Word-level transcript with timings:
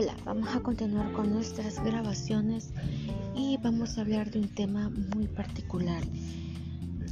Hola, 0.00 0.14
vamos 0.24 0.54
a 0.54 0.60
continuar 0.60 1.10
con 1.10 1.32
nuestras 1.32 1.82
grabaciones 1.82 2.72
y 3.34 3.56
vamos 3.56 3.98
a 3.98 4.02
hablar 4.02 4.30
de 4.30 4.38
un 4.38 4.48
tema 4.48 4.90
muy 4.90 5.26
particular. 5.26 6.00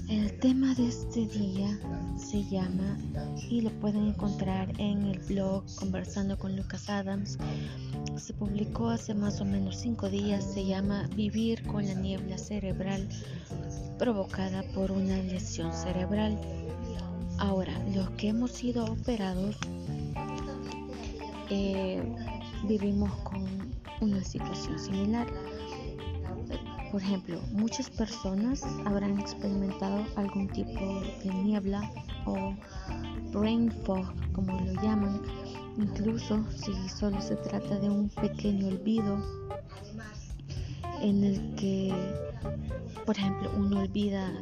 El 0.08 0.38
tema 0.38 0.72
de 0.76 0.86
este 0.86 1.26
día 1.26 1.80
se 2.16 2.44
llama 2.44 2.96
y 3.50 3.62
lo 3.62 3.70
pueden 3.80 4.06
encontrar 4.06 4.72
en 4.78 5.02
el 5.02 5.18
blog 5.18 5.64
Conversando 5.74 6.38
con 6.38 6.54
Lucas 6.54 6.88
Adams. 6.88 7.38
Se 8.18 8.32
publicó 8.34 8.90
hace 8.90 9.14
más 9.14 9.40
o 9.40 9.44
menos 9.44 9.78
cinco 9.78 10.08
días. 10.08 10.44
Se 10.44 10.64
llama 10.64 11.08
Vivir 11.16 11.64
con 11.64 11.88
la 11.88 11.94
niebla 11.94 12.38
cerebral 12.38 13.08
provocada 13.98 14.62
por 14.76 14.92
una 14.92 15.16
lesión 15.16 15.72
cerebral. 15.72 16.38
Ahora, 17.38 17.72
los 17.92 18.10
que 18.10 18.28
hemos 18.28 18.52
sido 18.52 18.84
operados 18.84 19.56
eh, 21.50 22.02
vivimos 22.66 23.12
con 23.22 23.44
una 24.00 24.22
situación 24.22 24.78
similar. 24.78 25.26
Por 26.92 27.02
ejemplo, 27.02 27.40
muchas 27.52 27.90
personas 27.90 28.62
habrán 28.84 29.18
experimentado 29.18 30.04
algún 30.16 30.48
tipo 30.48 31.00
de 31.22 31.30
niebla 31.44 31.90
o 32.24 32.54
brain 33.32 33.70
fog, 33.84 34.06
como 34.32 34.58
lo 34.60 34.72
llaman, 34.82 35.20
incluso 35.76 36.44
si 36.50 36.88
solo 36.88 37.20
se 37.20 37.36
trata 37.36 37.78
de 37.78 37.90
un 37.90 38.08
pequeño 38.08 38.68
olvido 38.68 39.18
en 41.02 41.24
el 41.24 41.54
que, 41.56 41.94
por 43.04 43.16
ejemplo, 43.16 43.50
uno 43.56 43.80
olvida 43.80 44.32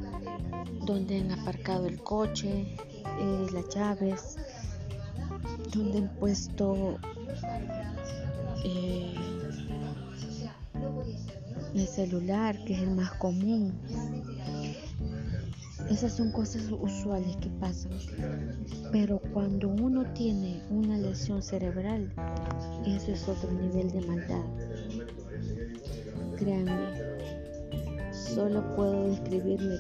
dónde 0.85 1.21
han 1.21 1.33
aparcado 1.33 1.87
el 1.87 2.01
coche, 2.03 2.77
eh, 3.19 3.47
las 3.53 3.69
llaves, 3.75 4.37
dónde 5.73 5.99
han 5.99 6.09
puesto 6.17 6.99
eh, 8.65 9.15
el 11.75 11.87
celular, 11.87 12.57
que 12.65 12.75
es 12.75 12.83
el 12.83 12.91
más 12.91 13.13
común. 13.13 13.73
Esas 15.91 16.13
son 16.15 16.33
cosas 16.33 16.63
usuales 16.71 17.37
que 17.37 17.51
pasan. 17.61 17.93
Pero 18.91 19.21
cuando 19.33 19.69
uno 19.69 20.05
tiene 20.15 20.63
una 20.71 20.97
lesión 20.97 21.43
cerebral, 21.43 22.13
eso 22.87 23.13
es 23.13 23.29
otro 23.29 23.51
nivel 23.53 23.91
de 23.91 24.01
maldad. 24.07 24.45
Créanme, 26.39 26.89
solo 28.13 28.75
puedo 28.77 29.11
describirle, 29.11 29.79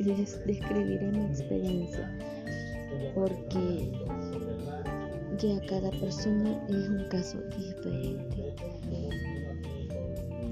describiré 0.00 1.12
mi 1.12 1.24
experiencia, 1.26 2.18
porque 3.14 3.92
ya 5.38 5.60
cada 5.66 5.90
persona 5.90 6.60
es 6.68 6.88
un 6.88 7.04
caso 7.08 7.38
diferente. 7.56 8.54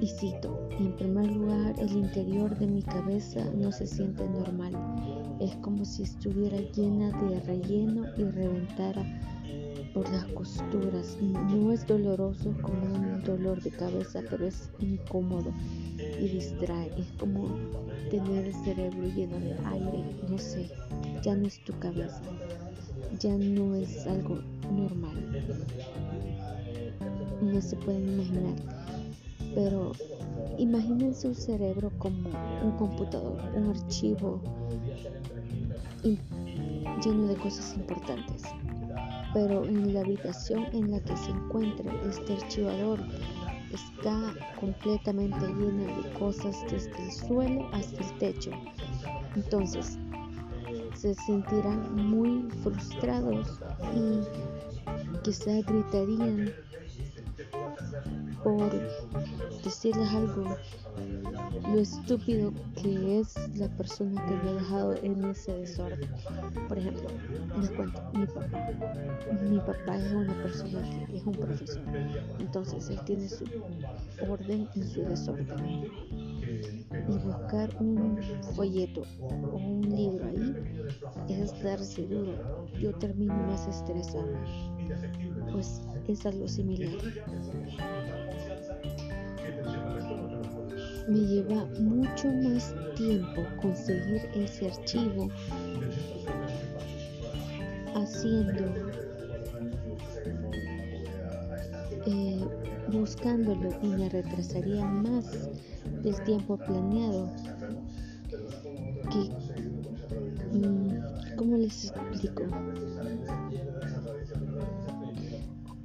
Y 0.01 0.07
cito, 0.07 0.69
en 0.81 0.97
primer 0.97 1.31
lugar, 1.31 1.75
el 1.79 1.93
interior 1.93 2.59
de 2.59 2.67
mi 2.67 2.83
cabeza 2.83 3.45
no 3.55 3.71
se 3.71 3.87
siente 3.87 4.29
normal. 4.29 4.73
Es 5.41 5.55
como 5.57 5.85
si 5.85 6.03
estuviera 6.03 6.59
llena 6.73 7.11
de 7.23 7.41
relleno 7.41 8.07
y 8.17 8.25
reventara 8.25 9.05
por 9.95 10.11
las 10.11 10.25
costuras. 10.27 11.17
No 11.21 11.73
es 11.73 11.87
doloroso 11.87 12.53
como 12.63 12.83
un 12.83 13.23
dolor 13.23 13.63
de 13.63 13.71
cabeza, 13.71 14.23
pero 14.29 14.47
es 14.47 14.71
incómodo 14.81 15.53
y 16.21 16.29
distrae. 16.29 16.91
Es 16.99 17.07
como 17.19 17.47
tener 18.11 18.47
el 18.47 18.55
cerebro 18.65 19.05
lleno 19.15 19.39
de 19.39 19.57
aire. 19.67 20.17
No 20.29 20.39
sé, 20.39 20.69
ya 21.23 21.37
no 21.37 21.47
es 21.47 21.63
tu 21.63 21.79
cabeza 21.79 22.21
ya 23.19 23.37
no 23.37 23.75
es 23.75 24.07
algo 24.07 24.41
normal. 24.71 25.45
No 27.41 27.61
se 27.61 27.77
pueden 27.77 28.15
imaginar. 28.15 28.55
Pero 29.55 29.93
imagínense 30.59 31.29
un 31.29 31.35
cerebro 31.35 31.91
como 31.99 32.31
un 32.63 32.73
computador, 32.79 33.39
un 33.55 33.71
archivo 33.71 34.41
lleno 37.05 37.27
de 37.27 37.37
cosas 37.37 37.75
importantes. 37.77 38.43
Pero 39.35 39.65
en 39.65 39.95
la 39.95 40.01
habitación 40.01 40.67
en 40.73 40.91
la 40.91 41.01
que 41.01 41.17
se 41.17 41.31
encuentra 41.31 41.93
este 42.09 42.35
archivador 42.35 43.01
está 43.73 44.35
completamente 44.61 45.47
llena 45.47 45.97
de 45.97 46.13
cosas 46.19 46.57
desde 46.71 46.91
el 47.03 47.13
suelo 47.13 47.67
hasta 47.73 48.05
el 48.05 48.19
techo. 48.19 48.51
Entonces, 49.35 49.99
se 51.03 51.15
sentirán 51.15 51.97
muy 51.97 52.49
frustrados 52.63 53.59
y 53.93 54.21
quizá 55.25 55.51
gritarían 55.63 56.53
por 58.45 58.71
decirles 59.65 60.09
algo 60.11 60.57
lo 61.73 61.81
estúpido 61.81 62.53
que 62.81 63.19
es 63.19 63.35
la 63.57 63.67
persona 63.77 64.25
que 64.27 64.35
me 64.45 64.51
ha 64.51 64.55
dejado 64.55 64.95
en 65.03 65.25
ese 65.25 65.53
desorden. 65.55 66.09
Por 66.69 66.79
ejemplo, 66.79 67.09
les 67.61 67.71
cuento, 67.71 68.01
mi 68.13 68.27
papá. 68.27 68.71
Mi 69.43 69.59
papá 69.59 69.97
es 69.97 70.13
una 70.13 70.35
persona 70.41 71.07
que 71.09 71.17
es 71.17 71.25
un 71.25 71.33
profesor. 71.33 71.83
Entonces 72.39 72.91
él 72.91 73.01
tiene 73.05 73.29
su 73.29 73.45
orden 74.29 74.69
en 74.77 74.89
su 74.89 75.03
desorden. 75.03 75.49
Y 77.09 77.19
buscar 77.19 77.71
un 77.81 78.19
folleto 78.55 79.03
o 79.21 79.57
un 79.57 79.83
libro 79.83 80.27
ahí 80.27 80.55
es 81.29 81.63
darse 81.63 82.03
duro. 82.07 82.35
Yo 82.79 82.93
termino 82.95 83.35
más 83.35 83.67
estresado. 83.67 84.33
Pues 85.53 85.83
es 86.09 86.27
algo 86.27 86.49
similar 86.49 86.99
me 91.09 91.19
lleva 91.19 91.67
mucho 91.81 92.29
más 92.29 92.75
tiempo 92.97 93.43
conseguir 93.61 94.23
ese 94.35 94.69
archivo 94.69 95.29
haciendo 97.95 98.65
eh, 102.07 102.41
buscándolo 102.89 103.69
y 103.83 103.89
me 103.89 104.09
retrasaría 104.09 104.85
más 104.85 105.49
del 106.03 106.23
tiempo 106.25 106.57
planeado 106.57 107.31
mm, 110.53 111.37
¿cómo 111.37 111.57
les 111.57 111.85
explico? 111.85 112.43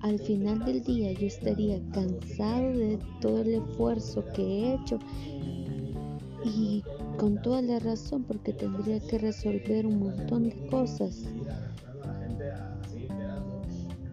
al 0.01 0.19
final 0.19 0.59
del 0.63 0.83
día 0.83 1.11
yo 1.11 1.27
estaría 1.27 1.79
cansado 1.91 2.69
de 2.69 2.99
todo 3.19 3.41
el 3.41 3.55
esfuerzo 3.55 4.23
que 4.33 4.41
he 4.41 4.75
hecho 4.75 4.99
y 6.45 6.83
con 7.17 7.41
toda 7.41 7.61
la 7.61 7.79
razón 7.79 8.23
porque 8.23 8.53
tendría 8.53 8.99
que 8.99 9.17
resolver 9.17 9.85
un 9.85 9.99
montón 9.99 10.49
de 10.49 10.67
cosas. 10.67 11.25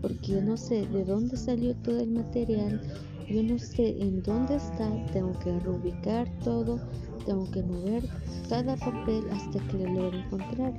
Porque 0.01 0.33
yo 0.33 0.43
no 0.43 0.57
sé 0.57 0.87
de 0.87 1.05
dónde 1.05 1.37
salió 1.37 1.75
todo 1.77 2.01
el 2.01 2.11
material, 2.11 2.81
yo 3.29 3.43
no 3.43 3.59
sé 3.59 3.97
en 4.01 4.23
dónde 4.23 4.57
está, 4.57 4.89
tengo 5.13 5.39
que 5.41 5.59
reubicar 5.61 6.29
todo, 6.43 6.81
tengo 7.25 7.51
que 7.51 7.63
mover 7.63 8.03
cada 8.49 8.77
papel 8.77 9.25
hasta 9.31 9.59
que 9.69 9.79
lo 9.79 9.93
logre 9.93 10.21
encontrar. 10.21 10.73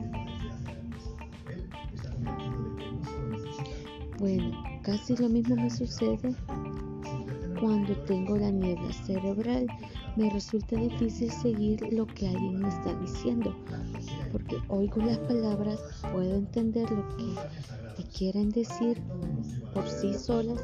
Bueno, 4.20 4.64
casi 4.84 5.16
lo 5.18 5.30
mismo 5.30 5.56
me 5.56 5.70
sucede 5.70 6.36
cuando 7.60 7.94
tengo 8.06 8.38
la 8.38 8.52
niebla 8.52 8.94
cerebral. 8.94 9.68
Me 10.16 10.30
resulta 10.30 10.78
difícil 10.78 11.30
seguir 11.30 11.82
lo 11.92 12.08
que 12.08 12.28
alguien 12.28 12.62
me 12.62 12.70
está 12.70 12.94
diciendo, 13.02 13.54
porque 14.32 14.58
oigo 14.70 15.02
las 15.02 15.18
palabras, 15.20 15.80
puedo 16.14 16.36
entender 16.36 16.90
lo 16.90 17.06
que 17.18 17.24
me 17.98 18.10
quieren 18.18 18.50
decir 18.50 19.02
por 19.74 19.86
sí 19.90 20.14
solas, 20.14 20.64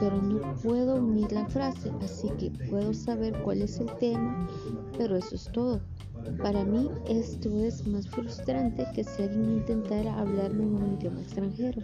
pero 0.00 0.20
no 0.22 0.54
puedo 0.62 0.96
unir 0.96 1.30
la 1.30 1.46
frase, 1.46 1.90
así 2.02 2.30
que 2.38 2.50
puedo 2.70 2.94
saber 2.94 3.38
cuál 3.42 3.60
es 3.60 3.78
el 3.80 3.94
tema, 3.98 4.48
pero 4.96 5.16
eso 5.16 5.34
es 5.34 5.44
todo. 5.52 5.82
Para 6.42 6.64
mí 6.64 6.88
esto 7.08 7.48
es 7.60 7.86
más 7.86 8.08
frustrante 8.08 8.86
que 8.94 9.04
si 9.04 9.22
alguien 9.22 9.58
intentara 9.58 10.18
hablarme 10.18 10.64
en 10.64 10.74
un 10.74 10.94
idioma 10.94 11.20
extranjero. 11.20 11.80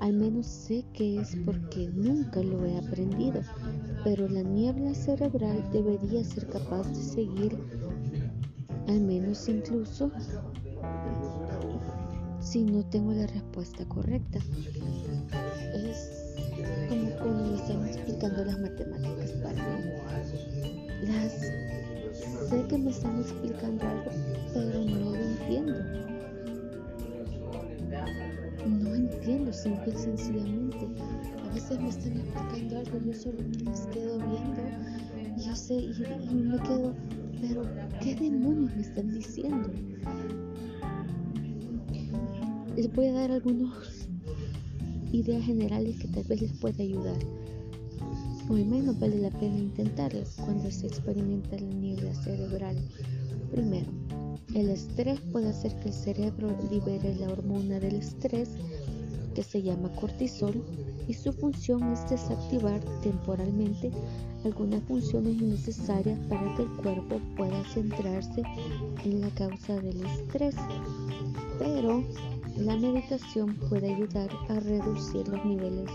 Al 0.00 0.14
menos 0.14 0.46
sé 0.46 0.84
que 0.92 1.18
es 1.18 1.36
porque 1.44 1.88
nunca 1.94 2.42
lo 2.42 2.64
he 2.64 2.76
aprendido, 2.78 3.40
pero 4.04 4.28
la 4.28 4.42
niebla 4.42 4.94
cerebral 4.94 5.68
debería 5.72 6.24
ser 6.24 6.48
capaz 6.48 6.88
de 6.88 7.02
seguir, 7.02 7.58
al 8.88 9.00
menos 9.00 9.48
incluso 9.48 10.10
si 12.40 12.64
no 12.64 12.84
tengo 12.84 13.12
la 13.12 13.26
respuesta 13.26 13.84
correcta. 13.86 14.40
Es 15.74 16.31
las 18.30 18.60
matemáticas 18.60 19.32
para 19.42 19.78
mí. 19.78 19.90
Las 21.08 21.32
sé 22.48 22.64
que 22.68 22.78
me 22.78 22.90
están 22.90 23.18
explicando 23.18 23.84
algo, 23.84 24.10
pero 24.54 24.84
no 24.84 25.10
lo 25.10 25.16
entiendo. 25.16 25.74
No 28.68 28.94
entiendo 28.94 29.52
simple 29.52 29.92
y 29.92 29.98
sencillamente. 29.98 30.86
A 31.44 31.54
veces 31.54 31.80
me 31.80 31.88
están 31.88 32.16
explicando 32.18 32.78
algo, 32.78 32.98
yo 33.06 33.12
solo 33.12 33.38
les 33.64 33.86
quedo 33.88 34.18
viendo 34.18 34.62
y 35.36 35.44
yo 35.44 35.56
sé, 35.56 35.74
y, 35.74 36.34
me 36.34 36.58
quedo, 36.58 36.94
pero 37.40 37.64
¿qué 38.00 38.14
demonios 38.14 38.74
me 38.76 38.82
están 38.82 39.10
diciendo? 39.10 39.68
Les 42.76 42.92
voy 42.94 43.06
a 43.06 43.12
dar 43.14 43.32
algunas 43.32 44.08
ideas 45.12 45.44
generales 45.44 45.98
que 45.98 46.08
tal 46.08 46.24
vez 46.24 46.40
les 46.42 46.52
pueda 46.52 46.82
ayudar. 46.82 47.41
O 48.52 48.54
menos 48.54 49.00
vale 49.00 49.18
la 49.18 49.30
pena 49.30 49.56
intentarlas 49.56 50.36
cuando 50.36 50.70
se 50.70 50.86
experimenta 50.86 51.56
la 51.56 51.74
niebla 51.74 52.14
cerebral. 52.14 52.76
Primero, 53.50 53.90
el 54.54 54.68
estrés 54.68 55.18
puede 55.32 55.48
hacer 55.48 55.74
que 55.80 55.88
el 55.88 55.94
cerebro 55.94 56.54
libere 56.70 57.14
la 57.14 57.30
hormona 57.30 57.80
del 57.80 57.94
estrés 57.94 58.50
que 59.34 59.42
se 59.42 59.62
llama 59.62 59.90
cortisol 59.94 60.62
y 61.08 61.14
su 61.14 61.32
función 61.32 61.94
es 61.94 62.10
desactivar 62.10 62.78
temporalmente 63.00 63.90
algunas 64.44 64.82
funciones 64.82 65.40
innecesarias 65.40 66.18
para 66.28 66.54
que 66.54 66.64
el 66.64 66.68
cuerpo 66.82 67.22
pueda 67.38 67.64
centrarse 67.72 68.42
en 69.02 69.22
la 69.22 69.30
causa 69.30 69.80
del 69.80 70.04
estrés. 70.04 70.56
Pero 71.58 72.04
la 72.58 72.76
meditación 72.76 73.54
puede 73.70 73.94
ayudar 73.94 74.28
a 74.50 74.60
reducir 74.60 75.26
los 75.28 75.42
niveles 75.42 75.88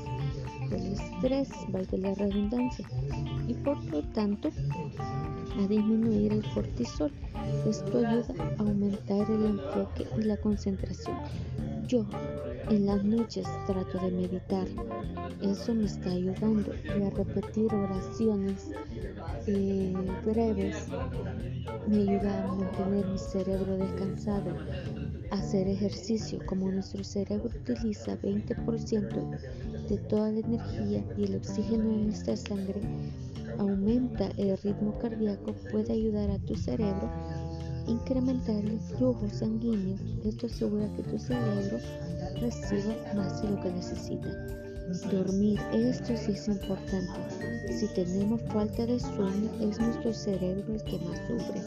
del 0.69 0.93
estrés, 0.93 1.49
valga 1.69 1.97
la 1.97 2.13
redundancia, 2.15 2.87
y 3.47 3.53
por 3.53 3.83
lo 3.85 4.01
tanto 4.13 4.49
a 5.57 5.67
disminuir 5.67 6.33
el 6.33 6.43
cortisol. 6.53 7.11
Esto 7.67 7.97
ayuda 7.97 8.33
a 8.57 8.61
aumentar 8.61 9.29
el 9.31 9.45
enfoque 9.45 10.05
y 10.17 10.21
la 10.23 10.37
concentración. 10.37 11.17
Yo 11.87 12.05
en 12.69 12.85
las 12.85 13.03
noches 13.03 13.47
trato 13.65 13.97
de 13.99 14.11
meditar. 14.11 14.67
Eso 15.41 15.73
me 15.73 15.85
está 15.85 16.11
ayudando 16.11 16.73
y 16.83 17.01
a 17.01 17.09
repetir 17.11 17.73
oraciones 17.73 18.71
eh, 19.45 19.93
breves. 20.25 20.87
Me 21.87 21.97
ayuda 21.97 22.43
a 22.43 22.53
mantener 22.53 23.05
mi 23.07 23.17
cerebro 23.17 23.77
descansado. 23.77 24.53
Hacer 25.37 25.67
ejercicio, 25.67 26.39
como 26.47 26.71
nuestro 26.71 27.03
cerebro 27.03 27.49
utiliza 27.61 28.19
20% 28.19 29.87
de 29.87 29.97
toda 30.09 30.31
la 30.31 30.39
energía 30.39 31.05
y 31.15 31.23
el 31.25 31.35
oxígeno 31.35 31.89
de 31.89 32.05
nuestra 32.05 32.35
sangre, 32.35 32.81
aumenta 33.59 34.29
el 34.37 34.57
ritmo 34.57 34.97
cardíaco, 34.99 35.53
puede 35.71 35.93
ayudar 35.93 36.31
a 36.31 36.39
tu 36.39 36.55
cerebro 36.55 37.09
incrementar 37.87 38.65
el 38.65 38.79
flujo 38.79 39.29
sanguíneo. 39.29 39.95
Esto 40.25 40.47
asegura 40.47 40.93
que 40.95 41.03
tu 41.03 41.17
cerebro 41.19 41.77
reciba 42.41 42.95
más 43.15 43.41
de 43.41 43.49
lo 43.49 43.61
que 43.61 43.71
necesita. 43.71 44.29
Dormir, 45.11 45.59
esto 45.73 46.15
sí 46.17 46.31
es 46.31 46.47
importante. 46.47 47.11
Si 47.77 47.87
tenemos 47.93 48.41
falta 48.53 48.85
de 48.85 48.99
sueño, 48.99 49.51
es 49.61 49.79
nuestro 49.79 50.13
cerebro 50.13 50.73
el 50.73 50.83
que 50.83 50.99
más 50.99 51.19
sufre. 51.27 51.61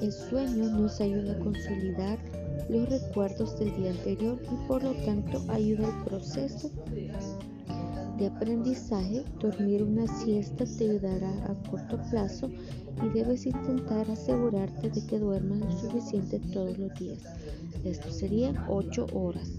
El 0.00 0.12
sueño 0.12 0.70
nos 0.70 1.00
ayuda 1.00 1.32
a 1.32 1.38
consolidar 1.38 2.18
los 2.68 2.88
recuerdos 2.88 3.58
del 3.58 3.74
día 3.76 3.90
anterior 3.90 4.38
y 4.42 4.66
por 4.66 4.82
lo 4.82 4.92
tanto 5.04 5.42
ayuda 5.48 5.86
al 5.86 6.04
proceso 6.04 6.70
de 8.18 8.26
aprendizaje. 8.26 9.24
Dormir 9.40 9.82
una 9.82 10.06
siesta 10.06 10.64
te 10.64 10.90
ayudará 10.90 11.30
a 11.46 11.54
corto 11.70 11.98
plazo 12.10 12.50
y 13.04 13.08
debes 13.10 13.46
intentar 13.46 14.10
asegurarte 14.10 14.90
de 14.90 15.06
que 15.06 15.18
duermas 15.18 15.60
lo 15.60 15.72
suficiente 15.72 16.40
todos 16.52 16.78
los 16.78 16.94
días. 16.94 17.22
Esto 17.84 18.10
serían 18.10 18.56
8 18.68 19.06
horas. 19.12 19.52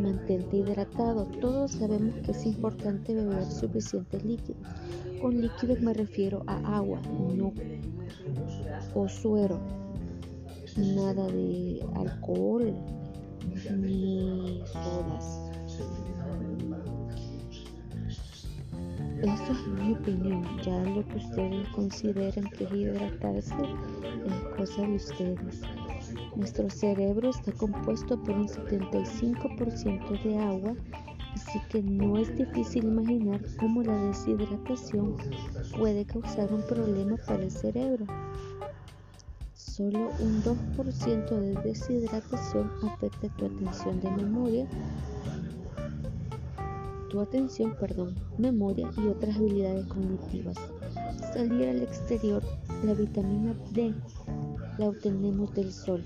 Mantente 0.00 0.58
hidratado. 0.58 1.26
Todos 1.40 1.72
sabemos 1.72 2.14
que 2.24 2.32
es 2.32 2.46
importante 2.46 3.14
beber 3.14 3.44
suficientes 3.44 4.24
líquidos. 4.24 4.62
Con 5.20 5.40
líquidos 5.40 5.80
me 5.80 5.94
refiero 5.94 6.42
a 6.46 6.76
agua, 6.76 7.00
no 7.36 7.52
o 8.94 9.08
suero. 9.08 9.81
Nada 10.76 11.26
de 11.26 11.84
alcohol 11.94 12.74
ni 13.78 14.62
sodas. 14.72 15.52
Eso 19.22 19.52
es 19.52 19.66
mi 19.68 19.92
opinión. 19.92 20.44
Ya 20.64 20.82
lo 20.84 21.06
que 21.06 21.16
ustedes 21.16 21.68
consideren 21.68 22.44
que 22.56 22.64
hidratarse 22.64 23.54
es 24.26 24.56
cosa 24.56 24.82
de 24.82 24.96
ustedes. 24.96 25.60
Nuestro 26.36 26.70
cerebro 26.70 27.30
está 27.30 27.52
compuesto 27.52 28.20
por 28.22 28.34
un 28.34 28.48
75% 28.48 30.22
de 30.22 30.38
agua, 30.38 30.74
así 31.34 31.60
que 31.68 31.82
no 31.82 32.16
es 32.18 32.34
difícil 32.36 32.84
imaginar 32.84 33.40
cómo 33.60 33.82
la 33.82 33.96
deshidratación 34.06 35.16
puede 35.78 36.06
causar 36.06 36.52
un 36.52 36.62
problema 36.62 37.16
para 37.26 37.42
el 37.42 37.50
cerebro. 37.50 38.06
Solo 39.76 40.10
un 40.20 40.42
2% 40.42 41.40
de 41.40 41.54
deshidratación 41.62 42.70
afecta 42.82 43.28
tu 43.38 43.46
atención 43.46 44.00
de 44.02 44.10
memoria 44.10 44.68
tu 47.08 47.20
atención, 47.20 47.74
perdón, 47.80 48.14
memoria 48.36 48.90
y 48.98 49.06
otras 49.06 49.34
habilidades 49.34 49.86
cognitivas. 49.86 50.56
Salir 51.32 51.70
al 51.70 51.82
exterior, 51.82 52.42
la 52.84 52.92
vitamina 52.92 53.54
D 53.72 53.94
la 54.76 54.88
obtenemos 54.90 55.54
del 55.54 55.72
sol 55.72 56.04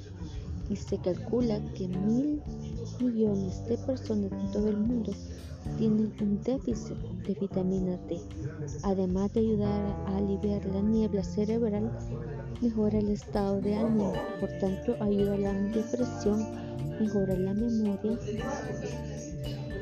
y 0.71 0.77
se 0.77 0.99
calcula 0.99 1.61
que 1.75 1.89
mil 1.89 2.41
millones 3.01 3.65
de 3.67 3.79
personas 3.79 4.33
en 4.33 4.51
todo 4.53 4.69
el 4.69 4.77
mundo 4.77 5.13
tienen 5.79 6.13
un 6.21 6.43
déficit 6.43 6.97
de 7.27 7.35
vitamina 7.35 7.99
D. 8.09 8.21
Además 8.83 9.33
de 9.35 9.41
ayudar 9.41 9.83
a 10.07 10.17
aliviar 10.17 10.65
la 10.67 10.81
niebla 10.81 11.23
cerebral, 11.23 11.91
mejora 12.63 12.99
el 12.99 13.11
estado 13.11 13.61
de 13.61 13.75
ánimo, 13.75 14.13
por 14.41 14.49
tanto 14.59 14.97
ayuda 15.03 15.35
a 15.35 15.39
la 15.39 15.53
depresión, 15.53 16.47
mejora 16.99 17.37
la 17.37 17.53
memoria 17.53 18.19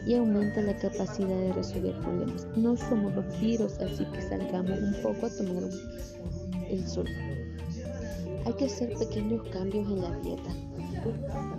y 0.07 0.15
aumenta 0.15 0.61
la 0.63 0.77
capacidad 0.77 1.29
de 1.29 1.53
resolver 1.53 1.99
problemas. 2.01 2.47
No 2.57 2.77
somos 2.77 3.15
vampiros, 3.15 3.79
así 3.79 4.05
que 4.07 4.23
salgamos 4.23 4.79
un 4.79 4.95
poco 5.03 5.27
a 5.27 5.31
tomar 5.31 5.65
el 6.69 6.87
sol. 6.87 7.07
Hay 8.45 8.53
que 8.55 8.67
hacer 8.67 8.95
pequeños 8.99 9.43
cambios 9.51 9.87
en 9.89 10.03
la 10.03 10.19
dieta. 10.21 10.51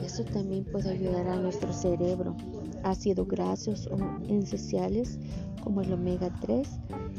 Eso 0.04 0.24
también 0.26 0.66
puede 0.66 0.92
ayudar 0.92 1.28
a 1.28 1.36
nuestro 1.38 1.72
cerebro. 1.74 2.36
Ácidos 2.84 3.28
grasos 3.28 3.88
o 3.88 3.98
esenciales 4.28 5.20
como 5.64 5.82
el 5.82 5.94
omega 5.94 6.30
3 6.42 6.68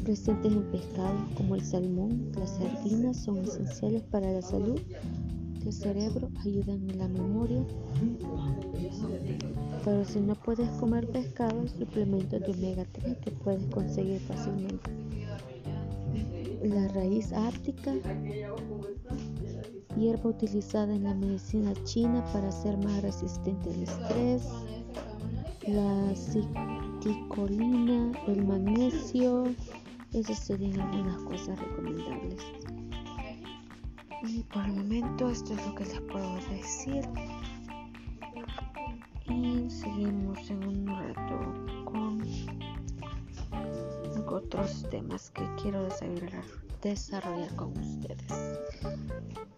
presentes 0.03 0.53
en 0.53 0.63
pescados 0.71 1.19
como 1.35 1.55
el 1.55 1.61
salmón, 1.61 2.31
las 2.39 2.51
sardinas 2.51 3.17
son 3.17 3.39
esenciales 3.39 4.03
para 4.03 4.31
la 4.31 4.41
salud 4.41 4.79
del 5.61 5.73
cerebro, 5.73 6.29
ayudan 6.45 6.89
en 6.89 6.97
la 6.97 7.09
memoria 7.09 7.65
pero 9.87 10.03
si 10.03 10.19
no 10.19 10.35
puedes 10.35 10.67
comer 10.81 11.07
pescado, 11.07 11.65
suplementos 11.67 12.41
de 12.41 12.51
omega 12.51 12.85
3 12.91 13.17
que 13.19 13.31
puedes 13.31 13.65
conseguir 13.67 14.19
fácilmente. 14.19 14.91
La 16.61 16.89
raíz 16.89 17.31
ártica, 17.31 17.93
hierba 19.97 20.29
utilizada 20.29 20.93
en 20.93 21.03
la 21.03 21.13
medicina 21.13 21.73
china 21.83 22.23
para 22.31 22.51
ser 22.51 22.77
más 22.77 23.01
resistente 23.01 23.69
al 23.69 23.83
estrés. 23.83 24.47
La 25.67 26.15
citicolina, 26.15 28.11
el 28.27 28.45
magnesio, 28.45 29.45
esas 30.13 30.39
serían 30.39 30.79
algunas 30.79 31.17
cosas 31.23 31.59
recomendables. 31.59 32.41
Y 34.23 34.43
por 34.43 34.63
el 34.65 34.73
momento 34.73 35.29
esto 35.29 35.53
es 35.53 35.65
lo 35.67 35.75
que 35.75 35.85
les 35.85 36.01
puedo 36.01 36.35
decir 36.49 37.07
y 39.29 39.69
seguimos 39.69 40.49
en 40.49 40.63
un 40.63 40.87
rato 40.87 41.83
con 41.85 42.21
otros 44.37 44.85
temas 44.89 45.31
que 45.31 45.43
quiero 45.61 45.83
desarrollar, 45.83 46.43
desarrollar 46.81 47.55
con 47.55 47.77
ustedes. 47.77 48.31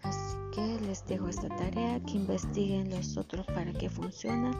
Así 0.04 0.38
que 0.54 0.80
les 0.86 1.06
dejo 1.06 1.28
esta 1.28 1.50
tarea, 1.50 2.00
que 2.02 2.14
investiguen 2.14 2.90
los 2.90 3.18
otros 3.18 3.46
para 3.48 3.72
que 3.74 3.90
funciona 3.90 4.52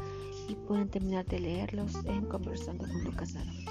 y 0.48 0.56
pueden 0.56 0.90
terminar 0.90 1.26
de 1.26 1.40
leerlos 1.40 1.94
en 2.06 2.26
Conversando 2.26 2.88
con 2.88 3.04
Lucas 3.04 3.36
Adams. 3.36 3.66